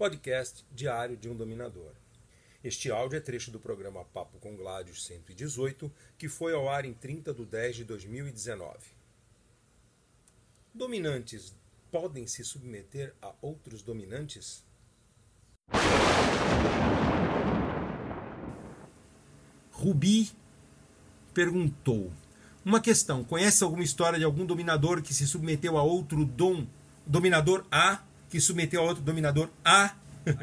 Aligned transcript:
podcast 0.00 0.64
diário 0.72 1.14
de 1.14 1.28
um 1.28 1.36
dominador. 1.36 1.92
Este 2.64 2.90
áudio 2.90 3.18
é 3.18 3.20
trecho 3.20 3.50
do 3.50 3.60
programa 3.60 4.02
Papo 4.02 4.38
com 4.38 4.56
Gládios 4.56 5.04
118, 5.04 5.92
que 6.16 6.26
foi 6.26 6.54
ao 6.54 6.70
ar 6.70 6.86
em 6.86 6.94
30 6.94 7.34
de 7.34 7.44
10 7.44 7.76
de 7.76 7.84
2019. 7.84 8.78
Dominantes 10.72 11.54
podem 11.90 12.26
se 12.26 12.42
submeter 12.42 13.14
a 13.20 13.34
outros 13.42 13.82
dominantes? 13.82 14.64
Rubi 19.70 20.30
perguntou: 21.34 22.10
Uma 22.64 22.80
questão: 22.80 23.22
conhece 23.22 23.62
alguma 23.62 23.84
história 23.84 24.18
de 24.18 24.24
algum 24.24 24.46
dominador 24.46 25.02
que 25.02 25.12
se 25.12 25.26
submeteu 25.26 25.76
a 25.76 25.82
outro 25.82 26.24
dom, 26.24 26.66
dominador 27.06 27.66
A, 27.70 28.02
que 28.30 28.40
submeteu 28.40 28.80
a 28.80 28.84
outro 28.84 29.02
dominador 29.02 29.50
A? 29.64 29.94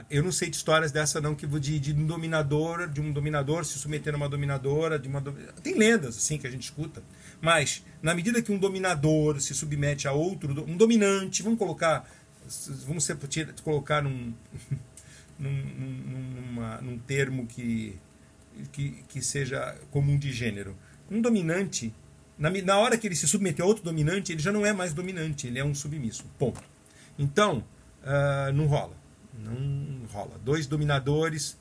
Eu 0.10 0.24
não 0.24 0.32
sei 0.32 0.50
de 0.50 0.58
histórias 0.58 0.92
dessa 0.92 1.22
não 1.22 1.36
que 1.36 1.46
de, 1.48 1.80
de 1.80 1.94
um 1.94 2.06
dominador, 2.06 2.90
de 2.90 3.00
um 3.00 3.12
dominador 3.12 3.64
se 3.64 3.78
submeter 3.80 4.14
a 4.14 4.18
uma 4.18 4.28
dominadora, 4.28 5.00
de 5.00 5.08
uma 5.08 5.22
tem 5.64 5.76
lendas 5.76 6.18
assim 6.18 6.38
que 6.38 6.48
a 6.48 6.50
gente 6.50 6.64
escuta. 6.64 7.02
Mas 7.40 7.84
na 8.02 8.14
medida 8.14 8.42
que 8.42 8.52
um 8.52 8.58
dominador 8.58 9.40
se 9.40 9.54
submete 9.54 10.08
a 10.08 10.12
outro, 10.12 10.52
um 10.68 10.76
dominante, 10.76 11.44
vamos 11.44 11.60
colocar, 11.60 12.10
vamos 12.86 13.04
ser, 13.04 13.18
colocar 13.64 14.02
num, 14.02 14.34
num, 15.40 15.52
numa, 16.42 16.82
num 16.82 16.98
termo 16.98 17.46
que, 17.46 17.98
que, 18.72 19.04
que 19.08 19.22
seja 19.22 19.76
comum 19.92 20.18
de 20.18 20.34
gênero. 20.34 20.76
Um 21.10 21.22
dominante, 21.22 21.94
na, 22.38 22.50
na 22.50 22.78
hora 22.80 22.98
que 22.98 23.08
ele 23.08 23.16
se 23.16 23.28
submeteu 23.28 23.66
a 23.66 23.68
outro 23.68 23.84
dominante, 23.84 24.32
ele 24.32 24.42
já 24.42 24.52
não 24.52 24.66
é 24.66 24.74
mais 24.74 24.94
dominante, 24.94 25.46
ele 25.46 25.60
é 25.60 25.64
um 25.64 25.76
submisso. 25.76 26.26
Ponto. 26.40 26.64
Então, 27.18 27.64
uh, 28.04 28.54
não 28.54 28.68
rola. 28.68 28.96
Não 29.38 30.08
rola. 30.12 30.40
Dois 30.44 30.66
dominadores, 30.66 31.58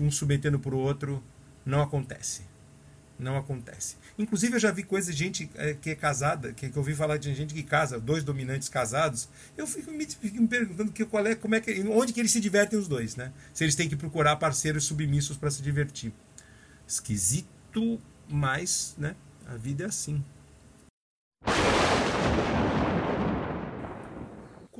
um 0.00 0.10
submetendo 0.10 0.58
para 0.58 0.74
o 0.74 0.78
outro, 0.78 1.22
não 1.64 1.80
acontece. 1.82 2.42
Não 3.18 3.36
acontece. 3.36 3.96
Inclusive, 4.18 4.54
eu 4.54 4.60
já 4.60 4.70
vi 4.70 4.82
coisas 4.82 5.14
de 5.14 5.24
gente 5.24 5.50
é, 5.54 5.74
que 5.74 5.90
é 5.90 5.94
casada, 5.94 6.54
que, 6.54 6.70
que 6.70 6.76
eu 6.76 6.80
ouvi 6.80 6.94
falar 6.94 7.18
de 7.18 7.34
gente 7.34 7.52
que 7.52 7.62
casa, 7.62 8.00
dois 8.00 8.24
dominantes 8.24 8.68
casados. 8.70 9.28
Eu 9.58 9.66
fico 9.66 9.90
me, 9.90 10.06
fico 10.06 10.40
me 10.40 10.48
perguntando 10.48 10.90
que, 10.90 11.04
qual 11.04 11.26
é, 11.26 11.34
como 11.34 11.54
é 11.54 11.60
que, 11.60 11.82
onde 11.88 12.14
que 12.14 12.20
eles 12.20 12.32
se 12.32 12.40
divertem 12.40 12.78
os 12.78 12.88
dois, 12.88 13.16
né? 13.16 13.30
Se 13.52 13.62
eles 13.62 13.74
têm 13.74 13.90
que 13.90 13.96
procurar 13.96 14.36
parceiros 14.36 14.84
submissos 14.84 15.36
para 15.36 15.50
se 15.50 15.60
divertir. 15.60 16.12
Esquisito, 16.88 18.00
mas, 18.26 18.94
né? 18.96 19.14
A 19.46 19.56
vida 19.56 19.84
é 19.84 19.86
assim. 19.86 20.24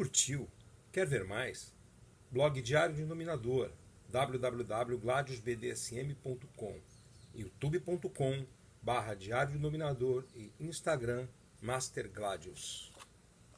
Curtiu? 0.00 0.48
Quer 0.90 1.06
ver 1.06 1.26
mais? 1.26 1.74
Blog 2.30 2.62
Diário 2.62 2.96
de 2.96 3.04
Dominador 3.04 3.70
www.gladiosbdsm.com 4.10 6.80
youtube.com 7.34 8.46
barra 8.80 9.12
Diário 9.12 9.52
de 9.52 9.58
Dominador 9.58 10.24
e 10.34 10.50
Instagram 10.58 11.28
Master 11.60 12.10
Gladius. 12.10 12.90